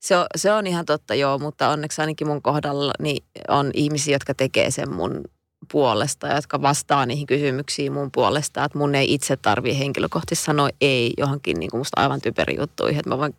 [0.00, 4.14] Se on, se on ihan totta, joo, mutta onneksi ainakin mun kohdalla niin on ihmisiä,
[4.14, 5.20] jotka tekee sen mun
[5.72, 8.64] puolesta jotka vastaa niihin kysymyksiin mun puolesta.
[8.64, 12.98] Että mun ei itse tarvii henkilökohtaisesti sanoa ei johonkin niin kuin musta aivan typeri juttuihin,
[12.98, 13.34] että mä voin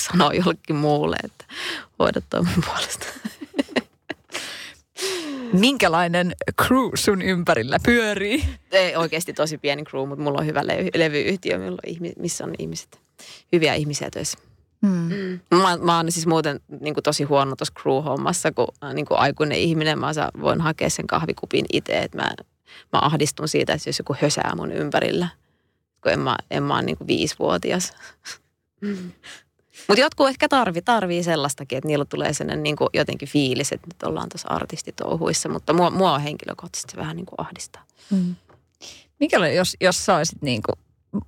[0.00, 1.44] sanoa jollekin muulle, että
[1.98, 3.06] hoida toi mun puolesta.
[5.52, 6.32] Minkälainen
[6.62, 8.44] crew sun ympärillä pyörii?
[8.72, 11.58] Ei oikeasti tosi pieni crew, mutta mulla on hyvä levy, levyyhtiö,
[12.18, 13.00] missä on ihmiset,
[13.52, 14.38] hyviä ihmisiä töissä.
[14.86, 15.40] Hmm.
[15.50, 19.18] Mä, mä oon siis muuten niin kuin tosi huono tuossa crew-hommassa, kun äh, niin kuin
[19.18, 22.30] aikuinen ihminen mä voin hakea sen kahvikupin itse, että mä,
[22.92, 25.28] mä ahdistun siitä, että jos joku hösää mun ympärillä,
[26.02, 27.92] kun en mä, en mä ole niin kuin viisivuotias.
[28.86, 29.12] Hmm.
[29.88, 33.86] Mutta jotkut ehkä tarvii, tarvii sellaistakin, että niillä tulee sellainen niin kuin jotenkin fiilis, että
[33.86, 37.84] nyt ollaan tuossa artistitouhuissa, mutta mua, mua henkilökohtaisesti vähän niin kuin ahdistaa.
[38.10, 38.34] Mm.
[39.20, 40.84] Mikä jos, jos sä olisit niin kuin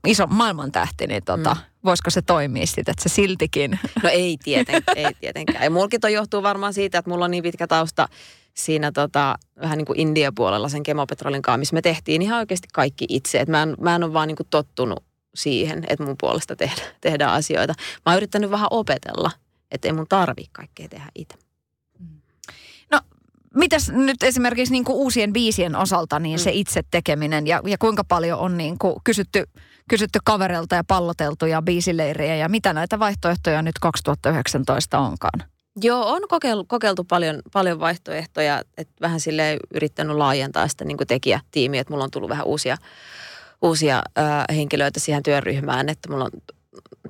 [0.07, 1.61] iso maailmantähti, niin tota, mm.
[1.85, 3.79] voisiko se toimia sitten, että se siltikin?
[4.03, 5.65] No ei tietenkään, ei tietenkään.
[5.65, 8.09] Ja mulkin toi johtuu varmaan siitä, että mulla on niin pitkä tausta
[8.55, 13.05] siinä tota, vähän niin kuin India-puolella sen kemopetrolin kanssa, missä me tehtiin ihan oikeasti kaikki
[13.09, 13.41] itse.
[13.41, 16.83] Et mä, en, mä en ole vaan niin kuin tottunut siihen, että mun puolesta tehdä,
[17.01, 17.75] tehdään asioita.
[18.07, 19.31] Mä oon yrittänyt vähän opetella,
[19.71, 21.38] että ei mun tarvi kaikkea tehdä itse.
[22.90, 23.01] No,
[23.55, 26.43] mitäs nyt esimerkiksi niin kuin uusien biisien osalta, niin mm.
[26.43, 29.45] se itse tekeminen ja, ja kuinka paljon on niin kuin kysytty,
[29.88, 35.51] kysytty kavereilta ja palloteltuja biisileirejä ja mitä näitä vaihtoehtoja nyt 2019 onkaan?
[35.83, 41.81] Joo, on kokeiltu, kokeiltu paljon, paljon vaihtoehtoja, että vähän sille yrittänyt laajentaa sitä niin tekijätiimiä,
[41.81, 42.77] että mulla on tullut vähän uusia
[43.62, 46.31] uusia äh, henkilöitä siihen työryhmään, että mulla on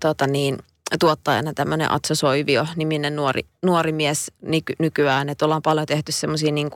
[0.01, 0.59] tota niin,
[1.01, 6.53] tuottajana tämmöinen Atso Soivio, niminen nuori, nuori mies nyky, nykyään, että ollaan paljon tehty semmoisia
[6.53, 6.71] niin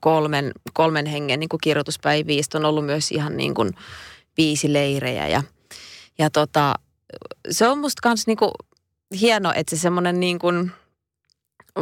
[0.00, 3.70] kolmen, kolmen hengen niin kirjoituspäiviä, on ollut myös ihan niin kuin
[4.36, 5.42] viisi leirejä ja,
[6.18, 6.74] ja tota,
[7.50, 8.50] se on musta kans niin kuin
[9.20, 10.70] hieno, että se semmoinen niin kuin–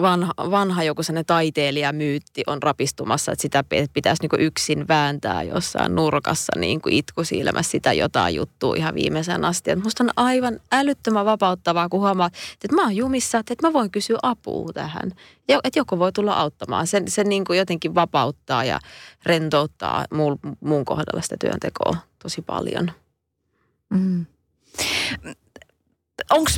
[0.02, 6.52] vanha, vanha joku sellainen taiteilijamyytti on rapistumassa, että sitä pitäisi niin yksin vääntää jossain nurkassa
[6.58, 9.70] niin kuin silmässä sitä jotain juttua ihan viimeisen asti.
[9.70, 12.30] Et musta on aivan älyttömän vapauttavaa, kun huomaa,
[12.64, 15.12] että mä oon jumissa, että mä voin kysyä apua tähän.
[15.48, 16.86] Että joku voi tulla auttamaan.
[16.86, 18.80] Se, se niin kuin jotenkin vapauttaa ja
[19.26, 22.90] rentouttaa muun, muun kohdalla sitä työntekoa tosi paljon.
[23.90, 24.26] Mm.
[26.30, 26.50] Onko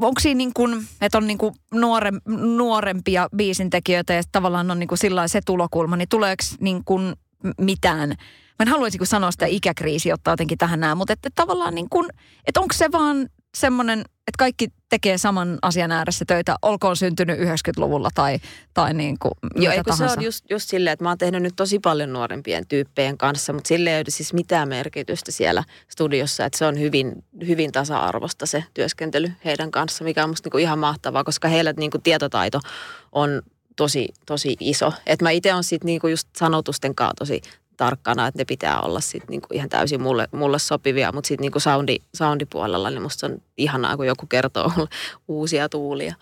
[0.00, 2.10] onko siinä niin kuin, että on niin kuin nuore,
[2.56, 7.14] nuorempia biisintekijöitä ja tavallaan on niin kuin se tulokulma, niin tuleeko niin kuin
[7.60, 8.16] mitään, mä
[8.60, 12.08] en haluaisi sanoa sitä ikäkriisi ottaa jotenkin tähän näin, mutta että tavallaan niin kuin,
[12.46, 18.08] että onko se vaan semmoinen, että kaikki tekee saman asian ääressä töitä, olkoon syntynyt 90-luvulla
[18.14, 18.38] tai,
[18.74, 21.56] tai niin kuin Joo, eikö se on just, just silleen, että mä oon tehnyt nyt
[21.56, 26.58] tosi paljon nuorempien tyyppien kanssa, mutta sille ei ole siis mitään merkitystä siellä studiossa, että
[26.58, 30.78] se on hyvin, hyvin tasa-arvosta se työskentely heidän kanssa, mikä on musta niin kuin ihan
[30.78, 32.60] mahtavaa, koska heillä niin kuin tietotaito
[33.12, 33.42] on
[33.76, 34.92] tosi, tosi iso.
[35.06, 37.40] Että mä itse on sitten niinku just sanotusten kanssa tosi
[37.80, 41.60] tarkkana, että ne pitää olla sit niinku ihan täysin mulle, mulle sopivia, mutta sitten niinku
[41.60, 44.72] soundi, soundipuolella niin musta on ihanaa, kun joku kertoo
[45.28, 46.14] uusia tuulia.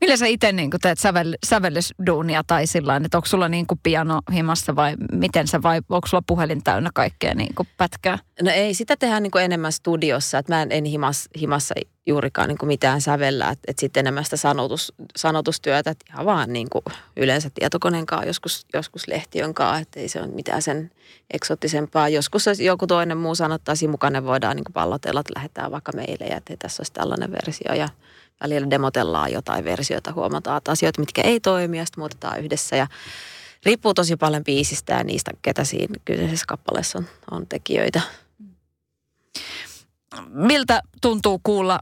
[0.00, 4.76] Millä sä itse niin teet sävel, sävellysduunia tai sillä että onko sulla niin piano himassa
[4.76, 8.18] vai miten sä vai onko sulla puhelin täynnä kaikkea niin pätkää?
[8.42, 11.74] No ei, sitä tehdään niin enemmän studiossa, että mä en, en himas, himassa
[12.06, 16.68] juurikaan niin mitään sävellä, että, että sitten enemmän sitä sanotus, sanotustyötä, että ihan vaan niin
[17.16, 20.90] yleensä tietokoneen kanssa, joskus, joskus lehtiön kanssa, että ei se ole mitään sen
[21.30, 22.08] eksottisempaa.
[22.08, 26.36] Joskus joku toinen muu sanottaisi mukaan, ne voidaan niin pallotella, että lähdetään vaikka meille ja
[26.36, 27.88] että tässä olisi tällainen versio ja
[28.40, 32.86] välillä demotellaan jotain versiota, huomataan että asioita, mitkä ei toimi ja sitten muutetaan yhdessä ja
[33.64, 38.00] riippuu tosi paljon biisistä ja niistä, ketä siinä kyseisessä kappaleessa on, on tekijöitä.
[40.28, 41.80] Miltä tuntuu kuulla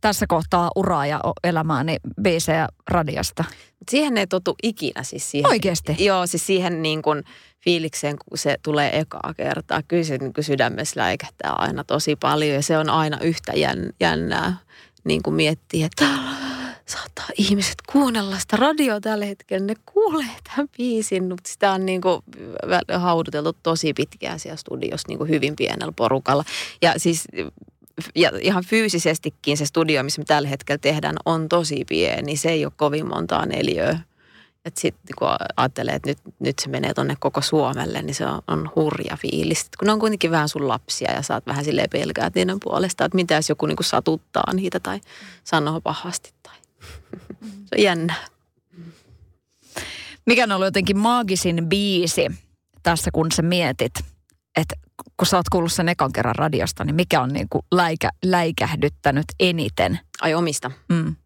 [0.00, 3.44] tässä kohtaa uraa ja elämääni biisejä radiosta?
[3.90, 5.50] Siihen ei totu ikinä siis siihen.
[5.50, 5.96] Oikeasti?
[5.98, 7.24] Joo, siis siihen niin kuin
[7.64, 9.82] fiilikseen, kun se tulee ekaa kertaa.
[9.82, 13.52] Kyllä se niin kuin sydämessä läikähtää aina tosi paljon ja se on aina yhtä
[14.00, 14.56] jännää
[15.04, 16.04] niin kuin miettiä, että
[16.86, 19.66] saattaa ihmiset kuunnella sitä radioa tällä hetkellä.
[19.66, 22.22] Ne kuulee tämän biisin, mutta sitä on niin kuin
[22.98, 26.44] hauduteltu tosi pitkään siellä studiossa niin kuin hyvin pienellä porukalla.
[26.82, 27.24] Ja siis
[28.14, 32.36] ja ihan fyysisestikin se studio, missä me tällä hetkellä tehdään, on tosi pieni.
[32.36, 33.98] Se ei ole kovin montaa neliöä.
[34.64, 38.42] Että sitten kun ajattelee, että nyt, nyt se menee tonne koko Suomelle, niin se on,
[38.46, 39.70] on hurja fiilis.
[39.78, 43.16] kun ne on kuitenkin vähän sun lapsia ja saat vähän silleen pelkää niiden puolesta, että
[43.16, 45.00] mitä jos joku niin satuttaa niitä tai
[45.44, 46.32] sanoo pahasti.
[46.42, 46.54] Tai.
[47.40, 48.14] se on jännä.
[50.26, 52.28] Mikä on ollut jotenkin maagisin biisi
[52.82, 53.92] tässä, kun sä mietit,
[54.56, 54.74] että
[55.16, 59.26] kun sä oot kuullut sen ekan kerran radiosta, niin mikä on niin kuin läikä, läikähdyttänyt
[59.40, 60.00] eniten?
[60.20, 60.70] Ai omista?
[60.88, 61.16] Mm.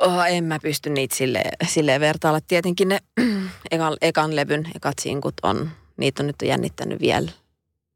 [0.00, 2.40] Oh, en mä pysty niitä silleen, silleen vertailla.
[2.40, 2.98] Tietenkin ne
[3.70, 7.30] ekan, ekan levyn, ekat sinkut on, niitä on nyt jännittänyt vielä,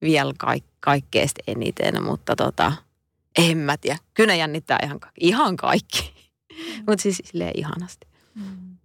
[0.02, 2.72] vielä kaik, kaikkeesta eniten, mutta tota,
[3.38, 3.98] en mä tiedä.
[4.14, 6.12] Kyllä ne jännittää ihan, ihan kaikki,
[6.52, 6.84] mm.
[6.86, 8.06] mutta siis silleen ihanasti.
[8.34, 8.76] Mm.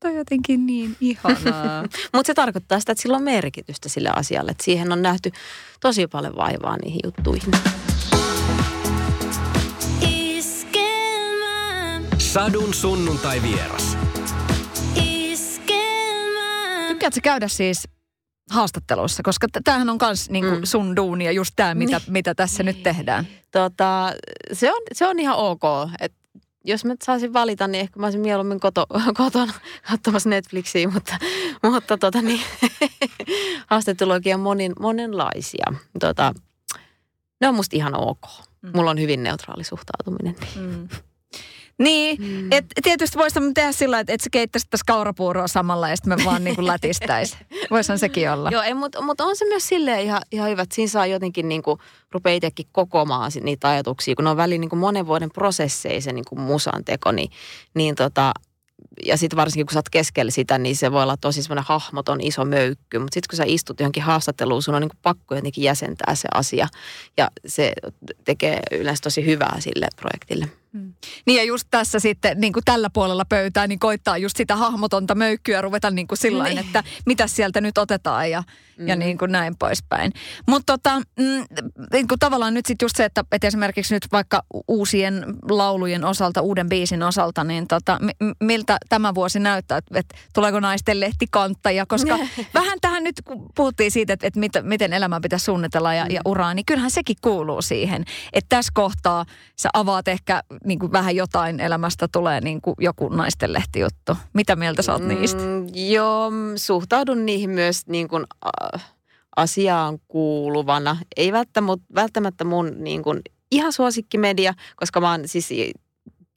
[0.00, 1.82] Toi jotenkin niin ihanaa.
[2.14, 5.32] mutta se tarkoittaa sitä, että sillä on merkitystä sille asialle, että siihen on nähty
[5.80, 7.50] tosi paljon vaivaa niihin juttuihin.
[12.34, 13.98] Sadun sunnuntai vieras.
[16.88, 17.88] Tykkäätkö käydä siis
[18.50, 20.64] haastatteluissa, koska tämähän on myös niinku mm.
[20.64, 22.12] sun duunia, just tämä, mitä, niin.
[22.12, 23.26] mitä tässä nyt tehdään.
[23.50, 24.12] Tota,
[24.52, 25.62] se, on, se on ihan ok.
[26.00, 26.12] Et
[26.64, 29.52] jos mä saisin valita, niin ehkä mä olisin mieluummin koto, kotona
[29.90, 31.16] katsomassa Netflixiä, mutta,
[31.62, 32.40] mutta tota, niin,
[33.70, 35.66] haastatteluakin on monin, monenlaisia.
[36.00, 36.34] Tota,
[37.40, 38.26] ne on musta ihan ok.
[38.62, 38.70] Mm.
[38.74, 40.36] Mulla on hyvin neutraali suhtautuminen.
[40.40, 40.70] Niin.
[40.70, 40.88] Mm.
[41.78, 42.52] Niin, mm.
[42.52, 46.24] et tietysti voisi tehdä sillä että et sä keittäisit tässä kaurapuuroa samalla ja sitten me
[46.24, 47.36] vaan niin kuin lätistäis.
[47.70, 48.50] Voisihan sekin olla.
[48.50, 51.62] Joo, mutta mut on se myös silleen ihan, ihan hyvä, että siinä saa jotenkin niin
[51.62, 51.80] kuin,
[52.12, 56.12] rupeaa itsekin kokomaan niitä ajatuksia, kun ne on väliin niin kuin monen vuoden prosesseja se
[56.12, 57.30] niin kuin musan teko, niin,
[57.74, 58.32] niin tota,
[59.06, 62.20] ja sitten varsinkin kun sä oot keskellä sitä, niin se voi olla tosi semmoinen hahmoton
[62.20, 62.98] iso möykky.
[62.98, 66.68] Mutta sitten kun sä istut johonkin haastatteluun, sun on niin pakko jotenkin jäsentää se asia.
[67.16, 67.72] Ja se
[68.24, 70.63] tekee yleensä tosi hyvää sille projektille.
[70.74, 70.94] Mm.
[71.26, 75.14] Niin ja just tässä sitten niin kuin tällä puolella pöytää, niin koittaa just sitä hahmotonta
[75.14, 76.66] möykkyä ruveta niin kuin sillain, niin.
[76.66, 78.42] että mitä sieltä nyt otetaan ja,
[78.78, 78.88] mm.
[78.88, 80.12] ja niin kuin näin poispäin.
[80.46, 81.44] Mutta tota, mm,
[81.92, 86.40] niin kuin tavallaan nyt sitten just se, että, että esimerkiksi nyt vaikka uusien laulujen osalta,
[86.40, 87.98] uuden biisin osalta, niin tota,
[88.40, 92.18] miltä tämä vuosi näyttää, että, että tuleeko naisten lehtikanttaja, koska
[92.54, 96.10] vähän tähän nyt kun puhuttiin siitä, että, että mit, miten elämää pitäisi suunnitella ja, mm.
[96.10, 99.24] ja uraa, niin kyllähän sekin kuuluu siihen, että tässä kohtaa
[99.56, 104.16] sä avaat ehkä niin kuin vähän jotain elämästä tulee niin kuin joku naistenlehtijuttu.
[104.32, 105.42] Mitä mieltä sä oot mm, niistä?
[105.42, 108.94] Mm, joo, suhtaudun niihin myös niin kuin, äh,
[109.36, 110.96] asiaan kuuluvana.
[111.16, 115.48] Ei välttämättä, välttämättä mun niin kuin, ihan suosikkimedia, koska mä oon siis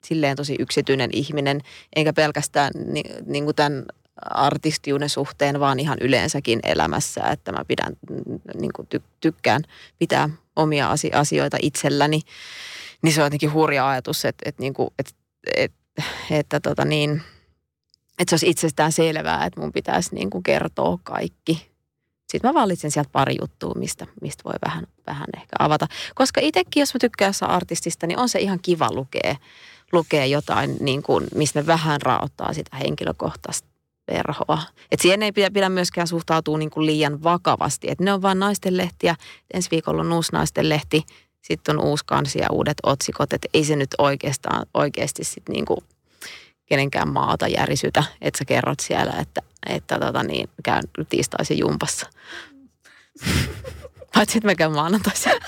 [0.03, 1.61] silleen tosi yksityinen ihminen,
[1.95, 3.85] enkä pelkästään ni, niin kuin tämän
[4.21, 7.93] artistiuden suhteen, vaan ihan yleensäkin elämässä, että mä pidän,
[8.59, 9.61] niin kuin ty, tykkään
[9.99, 12.21] pitää omia asioita itselläni
[13.03, 15.13] niin se on jotenkin hurja ajatus, että, että, niin kuin, että,
[15.55, 17.21] että, että, tota niin,
[18.19, 21.71] että se olisi itsestään selvää, että mun pitäisi niin kuin kertoa kaikki.
[22.31, 25.87] Sitten mä valitsen sieltä pari juttua, mistä, mistä voi vähän, vähän ehkä avata.
[26.15, 29.35] Koska itsekin, jos mä tykkään artistista, niin on se ihan kiva lukea,
[29.91, 33.67] lukea jotain, niin kuin, mistä ne vähän raottaa sitä henkilökohtaista
[34.11, 34.61] verhoa.
[34.91, 37.91] Et siihen ei pidä, pidä myöskään suhtautua niin kuin liian vakavasti.
[37.91, 39.15] Et ne on vain naisten lehtiä.
[39.53, 41.05] Ensi viikolla on uusi naisten lehti
[41.41, 45.83] sitten on uusi kansi ja uudet otsikot, että ei se nyt oikeastaan oikeasti sitten niinku
[46.65, 52.09] kenenkään maata järisytä, että sä kerrot siellä, että, että tota niin, käyn tiistaisin jumpassa.
[54.13, 55.31] Paitsi sitten mä käyn maanantaisin.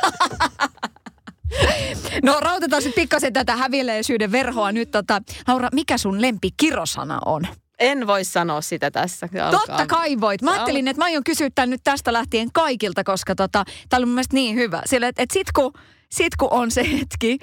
[2.24, 4.92] No rautetaan sitten pikkasen tätä hävileisyyden verhoa nyt.
[4.92, 7.48] Tota, Laura, mikä sun lempikirosana on?
[7.80, 9.30] En voi sanoa sitä tässä.
[9.44, 9.52] Alkaa.
[9.52, 10.42] Totta kai voit.
[10.42, 14.06] Mä ajattelin, että mä aion kysyä tämän nyt tästä lähtien kaikilta, koska tota, tää oli
[14.06, 14.82] mun mielestä niin hyvä.
[14.86, 15.74] Sillä, että et sit, kun,
[16.12, 17.38] sit kun on se hetki,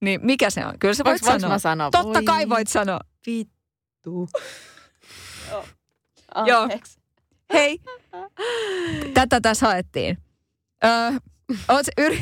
[0.00, 0.78] niin mikä se on?
[0.78, 1.58] Kyllä sä voit voinko sanoa.
[1.58, 1.90] sanoa?
[1.90, 3.00] Totta Voi kai voit sanoa.
[3.26, 4.28] Vittu.
[6.46, 6.62] Joo.
[6.62, 6.98] Anteeksi.
[7.52, 7.78] Hei,
[9.14, 10.18] tätä tässä haettiin.
[10.84, 10.90] Öö,
[11.68, 12.20] oot, yri,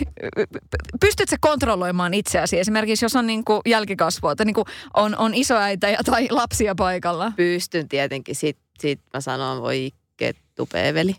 [1.00, 2.58] pystytkö kontrolloimaan itseäsi?
[2.58, 4.64] Esimerkiksi jos on niinku jälkikasvua, tai niinku
[4.96, 7.32] on, on isoäitä tai lapsia paikalla.
[7.36, 8.34] Pystyn tietenkin.
[8.34, 11.16] Sitten sit mä sanon, voi kettu peeveli.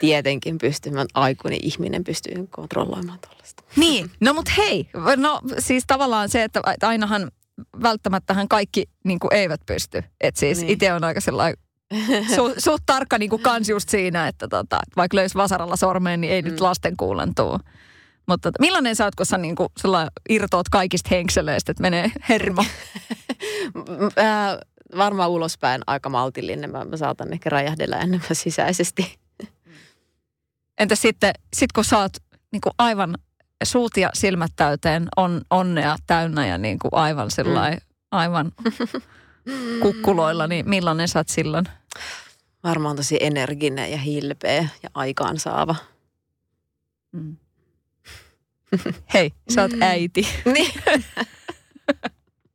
[0.00, 0.94] Tietenkin pystyn.
[0.94, 3.62] Mä aikuinen ihminen pystyy kontrolloimaan tuollaista.
[3.76, 7.30] Niin, no mut hei, no siis tavallaan se, että että ainahan
[7.82, 10.02] välttämättähän kaikki niin kuin eivät pysty.
[10.20, 10.66] Että siis Niin.
[10.66, 10.72] niin.
[10.72, 11.56] itse on aika sellainen
[12.36, 16.32] su, suht tarkka niin kuin kans just siinä, että tota, vaikka löysi vasaralla sormeen, niin
[16.32, 16.48] ei mm.
[16.48, 17.58] nyt lasten kuulen tuu.
[18.26, 19.68] Mutta millainen sä oot, kun sä niin kuin,
[20.28, 22.64] irtoat kaikista henkseleistä, että menee hermo?
[24.18, 24.58] Äh,
[24.96, 26.70] varmaan ulospäin aika maltillinen.
[26.70, 29.18] Mä, mä saatan ehkä räjähdellä enemmän sisäisesti.
[30.80, 32.12] Entä sitten, sit kun sä oot
[32.52, 33.14] niin kuin aivan
[33.64, 38.52] suut ja silmät täyteen, on onnea täynnä ja niin kuin aivan sellainen, aivan
[39.82, 41.64] kukkuloilla, niin millainen sä oot silloin?
[42.64, 45.74] Varmaan tosi energinen ja hilpeä ja aikaansaava.
[47.12, 47.36] Mm.
[49.14, 50.28] Hei, sä oot äiti.
[50.54, 50.72] Niin.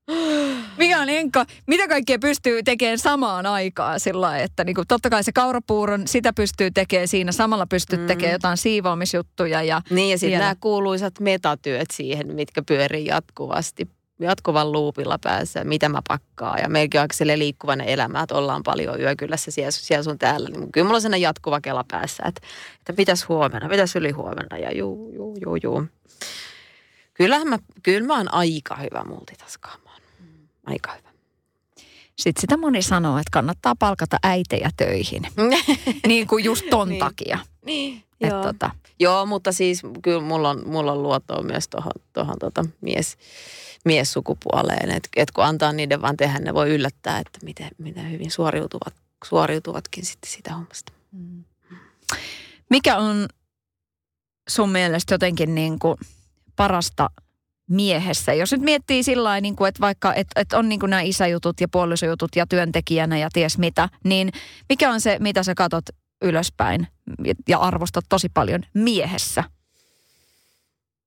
[0.77, 1.45] Mikä on enka?
[1.67, 6.34] Mitä kaikkea pystyy tekemään samaan aikaan sillä lailla, että niinku, totta kai se kaurapuuron, sitä
[6.34, 7.32] pystyy tekemään siinä.
[7.32, 8.01] Samalla pystyy Mm.
[8.01, 8.08] mm.
[8.08, 13.88] tekemään jotain siivoamisjuttuja ja Niin ja sitten nämä kuuluisat metatyöt siihen, mitkä pyörii jatkuvasti
[14.24, 16.60] jatkuvan luupilla päässä, mitä mä pakkaan.
[16.62, 20.50] Ja meilläkin on aika liikkuvainen elämä, että ollaan paljon yökylässä siellä, siellä sun täällä.
[20.50, 22.42] Niin kyllä mulla on sellainen jatkuva kela päässä, että,
[22.80, 25.84] että pitäisi huomenna, pitäisi yli huomenna ja juu, juu, juu, juu.
[27.14, 30.02] Kyllähän mä, kyllä mä oon aika hyvä multitaskaamaan.
[30.66, 31.10] Aika hyvä.
[32.16, 35.22] sitten sitä moni sanoo, että kannattaa palkata äitejä töihin.
[36.08, 37.00] niin kuin just ton Niin.
[37.00, 37.40] takia.
[37.66, 38.44] niin, Et joo.
[38.44, 41.68] tota, Joo, mutta siis kyllä mulla on, mulla on luottoa myös
[42.14, 43.18] tuohon tota mies,
[43.86, 44.91] miessukupuoleen.
[44.91, 48.93] Että et kun antaa niiden vaan tehdä, ne voi yllättää, että miten, miten hyvin suoriutuvat,
[49.26, 50.91] suoriutuvatkin sitten sitä hommasta.
[52.69, 53.28] mikä on
[54.50, 55.98] sun mielestä jotenkin niin kuin
[56.56, 57.10] parasta
[57.69, 58.34] miehessä?
[58.34, 61.67] Jos nyt miettii sillä niin että vaikka et, et on niin kuin nämä isäjutut ja
[61.67, 64.32] puolisojutut ja työntekijänä ja ties mitä, niin
[64.69, 65.86] mikä on se, mitä sä katot
[66.22, 66.88] ylöspäin
[67.48, 69.43] ja arvostat tosi paljon miehessä?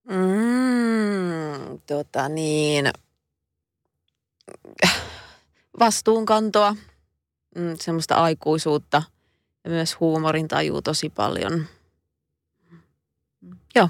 [0.09, 2.91] Mm, tota niin,
[5.81, 6.77] vastuunkantoa,
[7.55, 9.03] mm, semmoista aikuisuutta
[9.65, 11.67] ja myös huumorin tajuu tosi paljon.
[13.75, 13.89] Joo.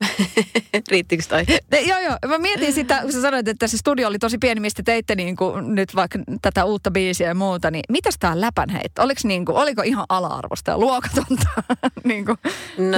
[0.90, 1.44] Riittikö toi?
[1.70, 2.16] Ne, joo, joo.
[2.26, 5.36] Mä mietin sitä, kun sä sanoit, että se studio oli tosi pieni, mistä teitte niin
[5.36, 9.02] kuin nyt vaikka tätä uutta biisiä ja muuta, niin mitäs tää läpänheitto?
[9.02, 11.48] Oliko, niin kuin, oliko ihan ala-arvosta ja luokatonta
[12.04, 12.38] niin kuin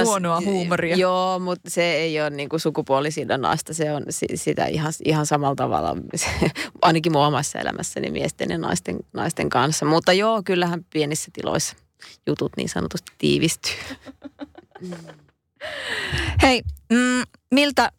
[0.05, 0.95] huonoa s- huumoria?
[0.95, 3.73] Joo, mutta se ei ole niinku sukupuolisidonnaista.
[3.73, 5.95] Se on si- sitä ihan, ihan samalla tavalla,
[6.81, 9.85] ainakin mun omassa elämässäni miesten ja naisten, naisten kanssa.
[9.85, 11.75] Mutta joo, kyllähän pienissä tiloissa
[12.27, 13.73] jutut niin sanotusti tiivistyy.
[16.41, 17.91] Hei, mm, miltä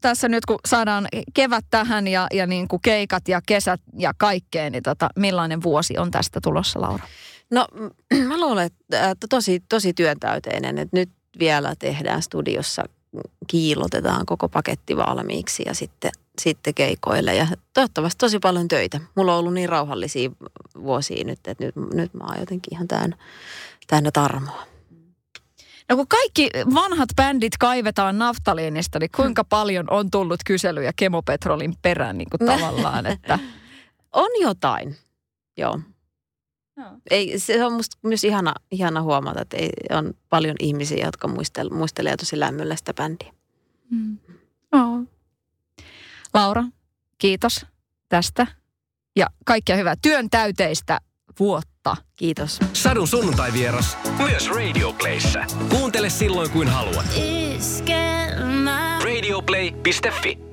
[0.00, 4.70] tässä nyt kun saadaan kevät tähän ja, ja niin kuin keikat ja kesät ja kaikkea,
[4.70, 7.04] niin tota, millainen vuosi on tästä tulossa, Laura?
[7.50, 7.66] No
[8.28, 12.84] mä luulen, että että tosi, tosi työntäyteinen, että nyt vielä tehdään studiossa,
[13.46, 19.00] kiilotetaan koko paketti valmiiksi ja sitten, sitten keikoille ja toivottavasti tosi paljon töitä.
[19.14, 20.30] Mulla on ollut niin rauhallisia
[20.82, 23.16] vuosia nyt, että nyt, nyt mä oon jotenkin ihan täynnä,
[23.86, 24.75] täynnä tarmoa.
[25.88, 32.18] No kun kaikki vanhat bändit kaivetaan naftaliinista, niin kuinka paljon on tullut kyselyjä kemopetrolin perään
[32.18, 33.38] niin kuin tavallaan, että...
[34.12, 34.96] On jotain,
[35.56, 35.80] joo.
[36.76, 36.90] Joo.
[37.10, 41.70] Ei, se on musta myös ihana, ihana huomata, että ei, on paljon ihmisiä, jotka muistel,
[41.70, 43.32] muistelee tosi lämmöllä sitä bändiä.
[43.90, 44.18] Mm.
[44.72, 45.02] Oh.
[46.34, 46.64] Laura,
[47.18, 47.66] kiitos
[48.08, 48.46] tästä
[49.16, 51.00] ja kaikkea hyvää työn täyteistä
[51.40, 51.75] vuotta.
[52.16, 52.58] Kiitos.
[52.72, 55.44] Sadun sunnuntai vieras myös Radio Playssä.
[55.70, 57.06] Kuuntele silloin kuin haluat.
[57.56, 58.98] Iskelmä.
[59.04, 60.45] Radioplay.fi